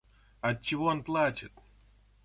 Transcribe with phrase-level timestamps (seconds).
[0.47, 1.51] —Отчего он плачет?